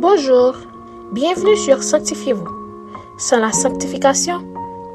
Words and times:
Bonjour, 0.00 0.54
bienvenue 1.10 1.56
sur 1.56 1.82
Sanctifiez-vous. 1.82 2.46
Sans 3.16 3.40
la 3.40 3.50
sanctification, 3.50 4.34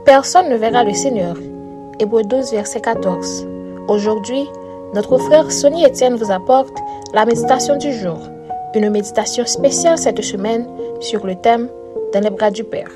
personne 0.05 0.47
ne 0.47 0.55
verra 0.55 0.85
le 0.85 0.93
Seigneur. 0.93 1.35
Hébreu 1.99 2.23
12, 2.23 2.53
verset 2.53 2.79
14. 2.79 3.45
Aujourd'hui, 3.89 4.47
notre 4.95 5.17
frère 5.17 5.51
Sonny 5.51 5.85
Etienne 5.85 6.15
vous 6.15 6.31
apporte 6.31 6.77
la 7.13 7.25
méditation 7.25 7.75
du 7.75 7.91
jour, 7.91 8.17
une 8.75 8.89
méditation 8.89 9.45
spéciale 9.45 9.97
cette 9.97 10.21
semaine 10.21 10.65
sur 11.01 11.27
le 11.27 11.35
thème 11.35 11.67
Dans 12.13 12.21
les 12.21 12.29
bras 12.29 12.49
du 12.49 12.63
Père. 12.63 12.91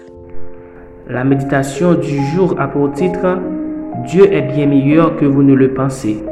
La 1.10 1.26
méditation 1.26 1.94
du 1.96 2.26
jour 2.28 2.56
a 2.58 2.70
pour 2.70 2.94
titre 2.94 3.38
Dieu 4.06 4.32
est 4.32 4.44
bien 4.44 4.68
meilleur 4.68 5.18
que 5.18 5.26
vous 5.26 5.44
ne 5.44 5.54
le 5.54 5.74
pensez. 5.74 6.24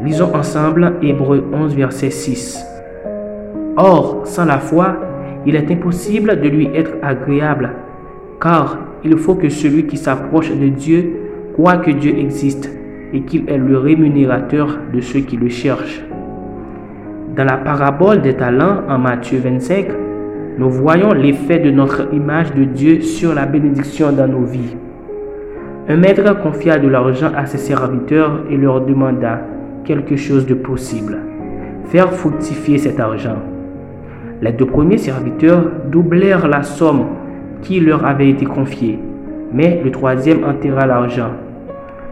Lisons 0.00 0.34
ensemble 0.34 0.94
Hébreu 1.02 1.44
11, 1.52 1.74
verset 1.74 2.08
6. 2.10 2.67
Or, 3.80 4.22
sans 4.24 4.44
la 4.44 4.58
foi, 4.58 4.96
il 5.46 5.54
est 5.54 5.70
impossible 5.70 6.40
de 6.40 6.48
lui 6.48 6.68
être 6.74 6.94
agréable, 7.00 7.70
car 8.42 8.76
il 9.04 9.16
faut 9.16 9.36
que 9.36 9.48
celui 9.48 9.86
qui 9.86 9.96
s'approche 9.96 10.50
de 10.50 10.66
Dieu 10.66 11.12
croit 11.54 11.76
que 11.76 11.92
Dieu 11.92 12.18
existe 12.18 12.76
et 13.12 13.20
qu'il 13.20 13.48
est 13.48 13.56
le 13.56 13.78
rémunérateur 13.78 14.78
de 14.92 15.00
ceux 15.00 15.20
qui 15.20 15.36
le 15.36 15.48
cherchent. 15.48 16.02
Dans 17.36 17.44
la 17.44 17.56
parabole 17.56 18.20
des 18.20 18.34
talents 18.34 18.82
en 18.88 18.98
Matthieu 18.98 19.38
25, 19.38 19.86
nous 20.58 20.70
voyons 20.70 21.12
l'effet 21.12 21.60
de 21.60 21.70
notre 21.70 22.12
image 22.12 22.52
de 22.54 22.64
Dieu 22.64 23.00
sur 23.00 23.32
la 23.32 23.46
bénédiction 23.46 24.10
dans 24.10 24.26
nos 24.26 24.44
vies. 24.44 24.76
Un 25.88 25.96
maître 25.98 26.42
confia 26.42 26.80
de 26.80 26.88
l'argent 26.88 27.30
à 27.36 27.46
ses 27.46 27.58
serviteurs 27.58 28.40
et 28.50 28.56
leur 28.56 28.80
demanda 28.84 29.40
quelque 29.84 30.16
chose 30.16 30.46
de 30.46 30.54
possible, 30.54 31.18
faire 31.84 32.12
fructifier 32.12 32.78
cet 32.78 32.98
argent. 32.98 33.38
Les 34.40 34.52
deux 34.52 34.66
premiers 34.66 34.98
serviteurs 34.98 35.64
doublèrent 35.90 36.46
la 36.46 36.62
somme 36.62 37.06
qui 37.62 37.80
leur 37.80 38.06
avait 38.06 38.30
été 38.30 38.46
confiée, 38.46 38.98
mais 39.52 39.80
le 39.82 39.90
troisième 39.90 40.44
enterra 40.44 40.86
l'argent. 40.86 41.32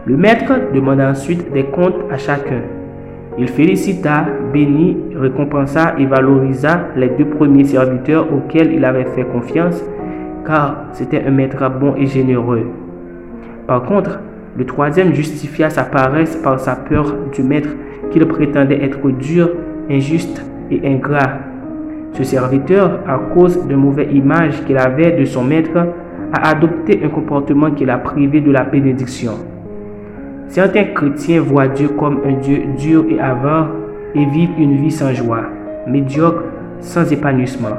Le 0.05 0.17
maître 0.17 0.53
demanda 0.73 1.09
ensuite 1.09 1.51
des 1.53 1.63
comptes 1.63 1.99
à 2.11 2.17
chacun. 2.17 2.61
Il 3.37 3.47
félicita, 3.47 4.25
bénit, 4.51 4.97
récompensa 5.15 5.95
et 5.97 6.05
valorisa 6.05 6.87
les 6.97 7.09
deux 7.09 7.25
premiers 7.25 7.63
serviteurs 7.63 8.27
auxquels 8.33 8.73
il 8.73 8.83
avait 8.83 9.05
fait 9.15 9.25
confiance, 9.25 9.81
car 10.45 10.85
c'était 10.91 11.23
un 11.25 11.31
maître 11.31 11.63
bon 11.79 11.95
et 11.95 12.07
généreux. 12.07 12.67
Par 13.67 13.83
contre, 13.83 14.19
le 14.57 14.65
troisième 14.65 15.13
justifia 15.13 15.69
sa 15.69 15.83
paresse 15.83 16.35
par 16.35 16.59
sa 16.59 16.75
peur 16.75 17.15
du 17.31 17.43
maître 17.43 17.69
qu'il 18.11 18.25
prétendait 18.25 18.83
être 18.83 19.09
dur, 19.11 19.51
injuste 19.89 20.43
et 20.71 20.81
ingrat. 20.85 21.46
Ce 22.13 22.23
serviteur, 22.23 22.99
à 23.07 23.19
cause 23.33 23.67
de 23.67 23.75
mauvaise 23.75 24.07
image 24.11 24.63
qu'il 24.65 24.77
avait 24.77 25.11
de 25.11 25.25
son 25.25 25.43
maître, 25.43 25.77
a 26.33 26.49
adopté 26.49 27.01
un 27.03 27.09
comportement 27.09 27.71
qui 27.71 27.85
l'a 27.85 27.97
privé 27.97 28.41
de 28.41 28.51
la 28.51 28.63
bénédiction. 28.63 29.33
Certains 30.47 30.85
chrétiens 30.85 31.41
voient 31.41 31.67
Dieu 31.67 31.89
comme 31.89 32.21
un 32.25 32.33
Dieu 32.33 32.63
dur 32.77 33.05
et 33.09 33.19
avare 33.19 33.69
et 34.15 34.25
vivent 34.25 34.57
une 34.57 34.77
vie 34.77 34.91
sans 34.91 35.13
joie, 35.13 35.43
médiocre, 35.87 36.43
sans 36.79 37.11
épanouissement. 37.11 37.77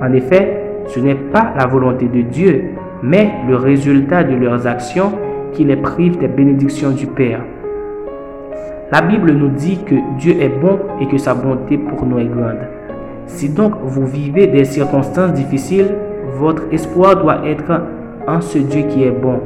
En 0.00 0.12
effet, 0.12 0.62
ce 0.86 1.00
n'est 1.00 1.14
pas 1.14 1.52
la 1.56 1.66
volonté 1.66 2.06
de 2.06 2.22
Dieu, 2.22 2.64
mais 3.02 3.30
le 3.48 3.56
résultat 3.56 4.24
de 4.24 4.34
leurs 4.34 4.66
actions 4.66 5.12
qui 5.52 5.64
les 5.64 5.76
prive 5.76 6.18
des 6.18 6.28
bénédictions 6.28 6.90
du 6.90 7.06
Père. 7.06 7.40
La 8.90 9.02
Bible 9.02 9.32
nous 9.32 9.48
dit 9.48 9.78
que 9.84 9.94
Dieu 10.18 10.34
est 10.40 10.48
bon 10.48 10.78
et 11.00 11.06
que 11.06 11.18
sa 11.18 11.34
bonté 11.34 11.76
pour 11.78 12.06
nous 12.06 12.18
est 12.18 12.24
grande. 12.24 12.77
Si 13.28 13.50
donc 13.50 13.74
vous 13.84 14.06
vivez 14.06 14.46
des 14.46 14.64
circonstances 14.64 15.32
difficiles, 15.32 15.94
votre 16.38 16.62
espoir 16.72 17.22
doit 17.22 17.46
être 17.46 17.82
en 18.26 18.40
ce 18.40 18.58
Dieu 18.58 18.82
qui 18.88 19.04
est 19.04 19.10
bon. 19.10 19.40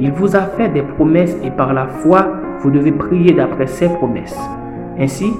Il 0.00 0.12
vous 0.12 0.34
a 0.34 0.40
fait 0.40 0.68
des 0.68 0.82
promesses 0.82 1.36
et 1.44 1.50
par 1.50 1.72
la 1.74 1.86
foi, 1.86 2.26
vous 2.60 2.70
devez 2.70 2.92
prier 2.92 3.32
d'après 3.32 3.66
ses 3.66 3.88
promesses. 3.88 4.38
Ainsi, 4.98 5.30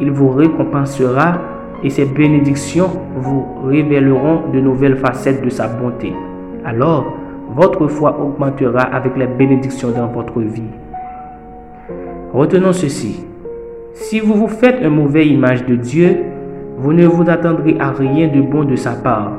il 0.00 0.10
vous 0.10 0.30
récompensera 0.30 1.38
et 1.82 1.90
ses 1.90 2.06
bénédictions 2.06 2.90
vous 3.16 3.46
révéleront 3.64 4.50
de 4.52 4.60
nouvelles 4.60 4.96
facettes 4.96 5.44
de 5.44 5.50
sa 5.50 5.68
bonté. 5.68 6.12
Alors, 6.64 7.12
votre 7.54 7.86
foi 7.86 8.18
augmentera 8.18 8.82
avec 8.82 9.16
les 9.16 9.26
bénédictions 9.26 9.90
dans 9.90 10.08
votre 10.08 10.40
vie. 10.40 10.72
Retenons 12.32 12.72
ceci. 12.72 13.24
Si 13.94 14.20
vous 14.20 14.34
vous 14.34 14.48
faites 14.48 14.82
une 14.82 14.90
mauvaise 14.90 15.26
image 15.26 15.64
de 15.64 15.76
Dieu, 15.76 16.16
vous 16.78 16.92
ne 16.92 17.06
vous 17.06 17.24
attendrez 17.28 17.76
à 17.80 17.90
rien 17.90 18.28
de 18.28 18.40
bon 18.42 18.64
de 18.64 18.76
sa 18.76 18.92
part. 18.92 19.32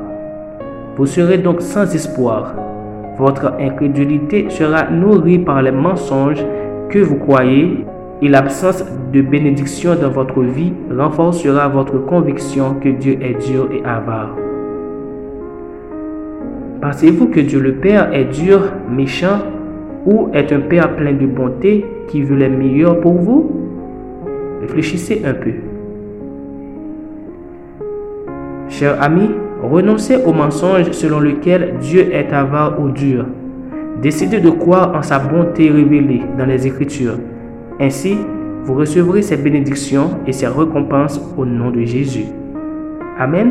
Vous 0.98 1.06
serez 1.06 1.38
donc 1.38 1.62
sans 1.62 1.94
espoir. 1.94 2.56
Votre 3.18 3.54
incrédulité 3.60 4.50
sera 4.50 4.90
nourrie 4.90 5.40
par 5.40 5.62
les 5.62 5.72
mensonges 5.72 6.44
que 6.90 7.00
vous 7.00 7.18
croyez 7.18 7.86
et 8.22 8.28
l'absence 8.28 8.84
de 9.14 9.22
bénédiction 9.22 9.96
dans 9.96 10.10
votre 10.10 10.42
vie 10.42 10.74
renforcera 10.96 11.68
votre 11.68 12.00
conviction 12.06 12.76
que 12.82 12.90
Dieu 12.90 13.20
est 13.22 13.46
dur 13.48 13.70
et 13.72 13.84
avare. 13.86 14.36
Pensez-vous 16.82 17.28
que 17.28 17.40
Dieu 17.40 17.60
le 17.60 17.74
Père 17.74 18.14
est 18.14 18.26
dur, 18.26 18.62
méchant 18.90 19.40
ou 20.06 20.30
est 20.34 20.52
un 20.52 20.62
Père 20.62 20.96
plein 20.96 21.14
de 21.14 21.26
bonté 21.26 21.86
qui 22.08 22.24
veut 22.24 22.38
le 22.38 22.50
meilleur 22.50 23.00
pour 23.00 23.14
vous? 23.14 23.52
Réfléchissez 24.62 25.22
un 25.26 25.34
peu. 25.34 25.67
Chers 28.78 29.02
amis, 29.02 29.32
renoncez 29.64 30.18
au 30.24 30.34
mensonge 30.34 30.92
selon 30.92 31.20
lequel 31.20 31.78
Dieu 31.82 32.14
est 32.14 32.32
avare 32.32 32.80
ou 32.80 32.90
dur. 32.90 33.26
Décidez 34.04 34.40
de 34.40 34.52
croire 34.52 34.94
en 34.96 35.02
sa 35.02 35.18
bonté 35.18 35.72
révélée 35.72 36.22
dans 36.38 36.46
les 36.46 36.68
Écritures. 36.68 37.18
Ainsi, 37.80 38.20
vous 38.66 38.76
recevrez 38.76 39.24
ses 39.24 39.38
bénédictions 39.38 40.20
et 40.28 40.32
ses 40.32 40.46
récompenses 40.46 41.20
au 41.36 41.44
nom 41.44 41.72
de 41.72 41.82
Jésus. 41.86 42.26
Amen. 43.18 43.50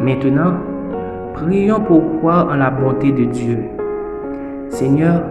Maintenant, 0.00 0.58
prions 1.34 1.80
pour 1.80 2.18
croire 2.18 2.50
en 2.52 2.54
la 2.54 2.70
bonté 2.70 3.10
de 3.10 3.24
Dieu. 3.24 3.58
Seigneur, 4.68 5.24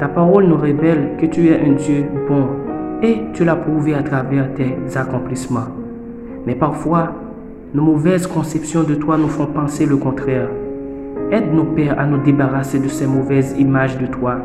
ta 0.00 0.08
parole 0.08 0.46
nous 0.46 0.56
révèle 0.56 1.10
que 1.20 1.26
tu 1.26 1.46
es 1.46 1.60
un 1.60 1.74
Dieu 1.74 2.06
bon 2.26 2.48
et 3.04 3.18
tu 3.34 3.44
l'as 3.44 3.54
prouvé 3.54 3.94
à 3.94 4.02
travers 4.02 4.52
tes 4.54 4.76
accomplissements. 4.96 5.81
Mais 6.46 6.54
parfois, 6.54 7.12
nos 7.74 7.82
mauvaises 7.82 8.26
conceptions 8.26 8.82
de 8.82 8.94
toi 8.94 9.16
nous 9.16 9.28
font 9.28 9.46
penser 9.46 9.86
le 9.86 9.96
contraire. 9.96 10.48
Aide-nous, 11.30 11.64
Père, 11.74 11.98
à 11.98 12.06
nous 12.06 12.18
débarrasser 12.18 12.78
de 12.78 12.88
ces 12.88 13.06
mauvaises 13.06 13.54
images 13.58 13.98
de 13.98 14.06
toi 14.06 14.36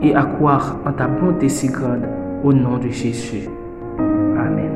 et 0.00 0.14
à 0.14 0.22
croire 0.22 0.76
en 0.86 0.92
ta 0.92 1.06
bonté 1.06 1.48
si 1.48 1.66
grande 1.68 2.06
au 2.44 2.52
nom 2.52 2.78
de 2.78 2.88
Jésus. 2.88 3.48
Amen. 3.98 4.70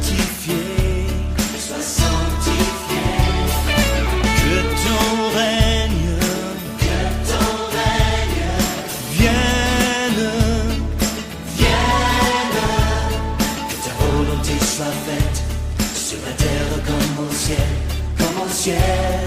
volonté 18.59 19.18